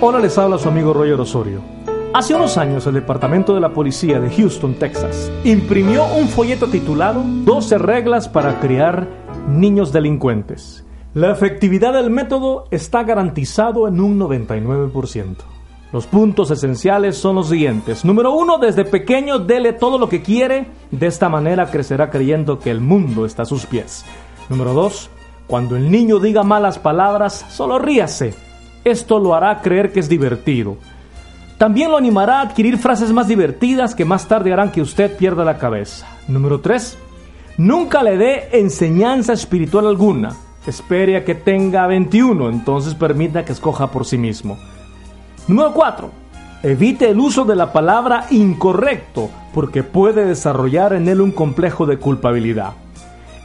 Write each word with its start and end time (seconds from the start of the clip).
Hola, 0.00 0.20
les 0.20 0.38
habla 0.38 0.58
su 0.58 0.68
amigo 0.68 0.92
Roger 0.92 1.20
Osorio. 1.20 1.60
Hace 2.14 2.32
unos 2.32 2.56
años 2.56 2.86
el 2.86 2.94
Departamento 2.94 3.52
de 3.52 3.60
la 3.60 3.72
Policía 3.72 4.20
de 4.20 4.30
Houston, 4.30 4.74
Texas, 4.74 5.28
imprimió 5.42 6.04
un 6.14 6.28
folleto 6.28 6.68
titulado 6.68 7.24
12 7.24 7.78
reglas 7.78 8.28
para 8.28 8.60
criar 8.60 9.08
niños 9.48 9.92
delincuentes. 9.92 10.84
La 11.14 11.32
efectividad 11.32 11.94
del 11.94 12.10
método 12.10 12.66
está 12.70 13.02
garantizado 13.02 13.88
en 13.88 14.00
un 14.00 14.20
99%. 14.20 15.34
Los 15.92 16.06
puntos 16.06 16.52
esenciales 16.52 17.18
son 17.18 17.34
los 17.34 17.48
siguientes. 17.48 18.04
Número 18.04 18.32
uno, 18.32 18.58
desde 18.58 18.84
pequeño 18.84 19.40
dele 19.40 19.72
todo 19.72 19.98
lo 19.98 20.08
que 20.08 20.22
quiere. 20.22 20.68
De 20.92 21.08
esta 21.08 21.28
manera 21.28 21.72
crecerá 21.72 22.08
creyendo 22.08 22.60
que 22.60 22.70
el 22.70 22.80
mundo 22.80 23.26
está 23.26 23.42
a 23.42 23.46
sus 23.46 23.66
pies. 23.66 24.04
Número 24.48 24.74
dos, 24.74 25.10
cuando 25.48 25.74
el 25.74 25.90
niño 25.90 26.20
diga 26.20 26.44
malas 26.44 26.78
palabras, 26.78 27.44
solo 27.48 27.80
ríase. 27.80 28.47
Esto 28.84 29.18
lo 29.18 29.34
hará 29.34 29.60
creer 29.60 29.92
que 29.92 30.00
es 30.00 30.08
divertido. 30.08 30.76
También 31.58 31.90
lo 31.90 31.96
animará 31.96 32.38
a 32.38 32.42
adquirir 32.42 32.78
frases 32.78 33.12
más 33.12 33.26
divertidas 33.26 33.94
que 33.94 34.04
más 34.04 34.28
tarde 34.28 34.52
harán 34.52 34.70
que 34.70 34.80
usted 34.80 35.16
pierda 35.16 35.44
la 35.44 35.58
cabeza. 35.58 36.06
Número 36.28 36.60
tres, 36.60 36.96
nunca 37.56 38.02
le 38.02 38.16
dé 38.16 38.48
enseñanza 38.52 39.32
espiritual 39.32 39.88
alguna. 39.88 40.36
Espere 40.66 41.16
a 41.16 41.24
que 41.24 41.34
tenga 41.34 41.86
21, 41.86 42.50
entonces 42.50 42.94
permita 42.94 43.44
que 43.44 43.52
escoja 43.52 43.90
por 43.90 44.04
sí 44.04 44.18
mismo. 44.18 44.58
Número 45.48 45.72
4. 45.72 46.10
Evite 46.62 47.08
el 47.08 47.18
uso 47.18 47.44
de 47.44 47.56
la 47.56 47.72
palabra 47.72 48.26
incorrecto 48.30 49.30
porque 49.54 49.82
puede 49.82 50.26
desarrollar 50.26 50.92
en 50.92 51.08
él 51.08 51.20
un 51.20 51.32
complejo 51.32 51.86
de 51.86 51.98
culpabilidad. 51.98 52.74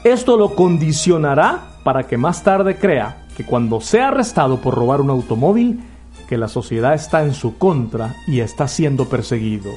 Esto 0.03 0.35
lo 0.35 0.53
condicionará 0.53 1.72
para 1.83 2.07
que 2.07 2.17
más 2.17 2.43
tarde 2.43 2.77
crea 2.77 3.25
que 3.35 3.45
cuando 3.45 3.81
sea 3.81 4.09
arrestado 4.09 4.57
por 4.57 4.75
robar 4.75 5.01
un 5.01 5.09
automóvil, 5.09 5.83
que 6.27 6.37
la 6.37 6.47
sociedad 6.47 6.93
está 6.93 7.23
en 7.23 7.33
su 7.33 7.57
contra 7.57 8.15
y 8.27 8.39
está 8.39 8.67
siendo 8.67 9.05
perseguido. 9.09 9.71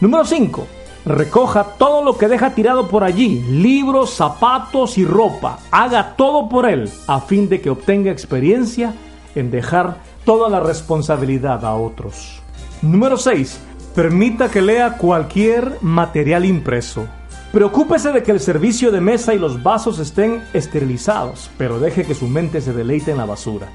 Número 0.00 0.24
5. 0.24 0.66
Recoja 1.04 1.64
todo 1.78 2.04
lo 2.04 2.18
que 2.18 2.28
deja 2.28 2.54
tirado 2.54 2.88
por 2.88 3.02
allí, 3.02 3.40
libros, 3.50 4.14
zapatos 4.14 4.98
y 4.98 5.04
ropa. 5.04 5.58
Haga 5.70 6.14
todo 6.16 6.48
por 6.48 6.68
él 6.68 6.90
a 7.06 7.20
fin 7.20 7.48
de 7.48 7.60
que 7.60 7.70
obtenga 7.70 8.10
experiencia 8.10 8.94
en 9.34 9.50
dejar 9.50 9.98
toda 10.24 10.48
la 10.48 10.60
responsabilidad 10.60 11.64
a 11.64 11.74
otros. 11.74 12.42
Número 12.82 13.16
6. 13.16 13.60
Permita 13.94 14.50
que 14.50 14.60
lea 14.60 14.96
cualquier 14.98 15.78
material 15.80 16.44
impreso. 16.44 17.08
Preocúpese 17.52 18.12
de 18.12 18.22
que 18.22 18.30
el 18.30 18.40
servicio 18.40 18.92
de 18.92 19.00
mesa 19.00 19.32
y 19.32 19.38
los 19.38 19.62
vasos 19.62 19.98
estén 19.98 20.42
esterilizados, 20.52 21.50
pero 21.56 21.80
deje 21.80 22.04
que 22.04 22.14
su 22.14 22.28
mente 22.28 22.60
se 22.60 22.74
deleite 22.74 23.10
en 23.10 23.16
la 23.16 23.24
basura. 23.24 23.68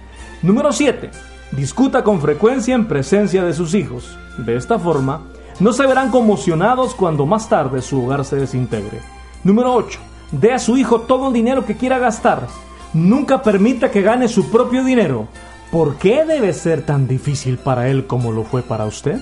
Número 0.43 0.71
7. 0.71 1.09
Discuta 1.52 2.03
con 2.03 2.21
frecuencia 2.21 2.75
en 2.75 2.88
presencia 2.88 3.44
de 3.44 3.53
sus 3.53 3.73
hijos. 3.73 4.16
De 4.38 4.55
esta 4.55 4.77
forma, 4.77 5.23
no 5.59 5.73
se 5.73 5.88
verán 5.88 6.11
conmocionados 6.11 6.94
cuando 6.94 7.25
más 7.25 7.49
tarde 7.49 7.81
su 7.81 8.03
hogar 8.03 8.25
se 8.25 8.35
desintegre. 8.35 9.00
Número 9.44 9.73
8. 9.73 10.00
Dé 10.31 10.53
a 10.53 10.59
su 10.59 10.78
hijo 10.78 11.01
todo 11.01 11.28
el 11.28 11.33
dinero 11.33 11.66
que 11.66 11.75
quiera 11.75 11.97
gastar. 11.97 12.47
Nunca 12.94 13.41
permita 13.41 13.89
que 13.89 14.03
gane 14.03 14.28
su 14.28 14.51
propio 14.51 14.83
dinero. 14.83 15.28
¿Por 15.72 15.95
qué 15.95 16.25
debe 16.25 16.53
ser 16.53 16.85
tan 16.85 17.07
difícil 17.07 17.57
para 17.57 17.88
él 17.88 18.06
como 18.06 18.31
lo 18.31 18.44
fue 18.44 18.62
para 18.62 18.85
usted? 18.85 19.19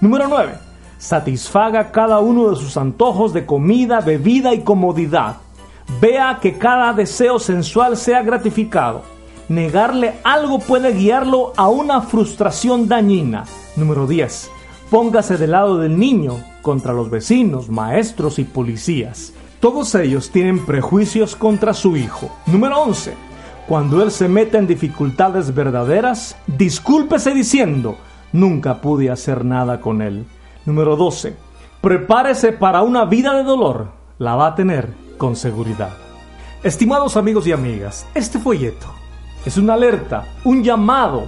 Número 0.00 0.26
9. 0.28 0.54
Satisfaga 0.98 1.90
cada 1.90 2.20
uno 2.20 2.50
de 2.50 2.56
sus 2.56 2.76
antojos 2.76 3.32
de 3.32 3.46
comida, 3.46 4.00
bebida 4.00 4.54
y 4.54 4.60
comodidad. 4.60 5.36
Vea 6.00 6.38
que 6.40 6.58
cada 6.58 6.92
deseo 6.92 7.38
sensual 7.38 7.96
sea 7.96 8.22
gratificado. 8.22 9.02
Negarle 9.48 10.14
algo 10.24 10.58
puede 10.58 10.92
guiarlo 10.92 11.52
a 11.56 11.68
una 11.68 12.00
frustración 12.00 12.88
dañina. 12.88 13.44
Número 13.76 14.06
10. 14.06 14.50
Póngase 14.90 15.36
del 15.36 15.50
lado 15.50 15.78
del 15.78 15.98
niño 15.98 16.38
contra 16.62 16.92
los 16.92 17.10
vecinos, 17.10 17.68
maestros 17.68 18.38
y 18.38 18.44
policías. 18.44 19.32
Todos 19.60 19.94
ellos 19.94 20.30
tienen 20.30 20.64
prejuicios 20.64 21.36
contra 21.36 21.74
su 21.74 21.96
hijo. 21.96 22.30
Número 22.46 22.82
11 22.82 23.34
cuando 23.66 24.02
él 24.02 24.10
se 24.10 24.28
meta 24.28 24.58
en 24.58 24.66
dificultades 24.66 25.54
verdaderas, 25.54 26.36
discúlpese 26.46 27.32
diciendo, 27.32 27.96
nunca 28.30 28.82
pude 28.82 29.10
hacer 29.10 29.42
nada 29.42 29.80
con 29.80 30.02
él. 30.02 30.26
Número 30.66 30.96
12. 30.96 31.36
Prepárese 31.80 32.52
para 32.52 32.82
una 32.82 33.04
vida 33.04 33.34
de 33.34 33.44
dolor. 33.44 33.88
La 34.18 34.34
va 34.34 34.48
a 34.48 34.54
tener 34.54 34.94
con 35.18 35.36
seguridad. 35.36 35.90
Estimados 36.62 37.16
amigos 37.16 37.46
y 37.46 37.52
amigas, 37.52 38.06
este 38.14 38.38
folleto 38.38 38.86
es 39.44 39.58
una 39.58 39.74
alerta, 39.74 40.24
un 40.44 40.64
llamado, 40.64 41.24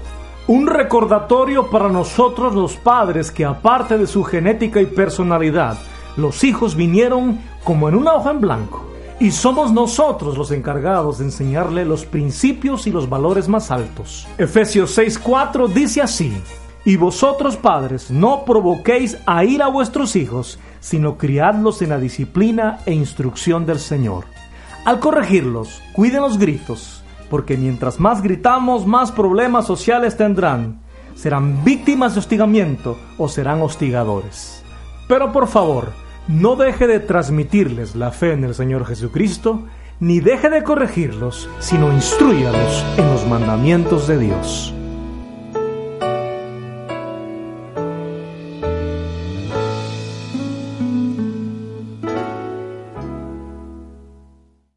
un 0.47 0.67
recordatorio 0.67 1.69
para 1.69 1.91
nosotros 1.91 2.55
los 2.55 2.77
padres 2.77 3.31
que 3.31 3.45
aparte 3.45 3.99
de 3.99 4.07
su 4.07 4.25
genética 4.25 4.81
y 4.81 4.87
personalidad, 4.87 5.77
los 6.17 6.43
hijos 6.43 6.75
vinieron 6.75 7.39
como 7.63 7.91
en 7.91 7.97
una 7.97 8.15
hoja 8.15 8.31
en 8.31 8.41
blanco 8.41 8.87
y 9.21 9.31
somos 9.31 9.73
nosotros 9.73 10.39
los 10.39 10.51
encargados 10.51 11.19
de 11.19 11.25
enseñarle 11.25 11.85
los 11.85 12.07
principios 12.07 12.87
y 12.87 12.91
los 12.91 13.09
valores 13.09 13.49
más 13.49 13.71
altos. 13.71 14.27
Efesios 14.39 14.97
6:4 14.97 15.69
dice 15.69 16.01
así, 16.01 16.33
y 16.87 16.97
vosotros 16.97 17.57
padres 17.57 18.13
no 18.13 18.45
provoquéis 18.45 19.19
a 19.27 19.45
ir 19.45 19.61
a 19.61 19.67
vuestros 19.67 20.15
hijos, 20.15 20.61
sino 20.79 21.19
criadlos 21.19 21.83
en 21.83 21.91
la 21.91 21.99
disciplina 21.99 22.79
e 22.87 22.93
instrucción 22.93 23.67
del 23.67 23.81
Señor. 23.81 24.25
Al 24.85 25.01
corregirlos, 25.01 25.83
cuiden 25.93 26.23
los 26.23 26.39
gritos, 26.39 27.03
porque 27.29 27.57
mientras 27.57 27.99
más 27.99 28.23
gritamos, 28.23 28.87
más 28.87 29.11
problemas 29.11 29.67
sociales 29.67 30.17
tendrán. 30.17 30.79
Serán 31.17 31.65
víctimas 31.65 32.15
de 32.15 32.21
hostigamiento 32.21 32.97
o 33.19 33.29
serán 33.29 33.63
hostigadores. 33.63 34.63
Pero 35.09 35.33
por 35.33 35.49
favor, 35.49 35.91
no 36.29 36.55
deje 36.55 36.87
de 36.87 37.01
transmitirles 37.01 37.97
la 37.97 38.13
fe 38.13 38.33
en 38.33 38.45
el 38.45 38.55
Señor 38.55 38.87
Jesucristo, 38.87 39.65
ni 39.99 40.21
deje 40.21 40.51
de 40.51 40.63
corregirlos, 40.63 41.49
sino 41.59 41.93
instruyalos 41.93 42.85
en 42.97 43.11
los 43.11 43.27
mandamientos 43.27 44.07
de 44.07 44.19
Dios. 44.19 44.76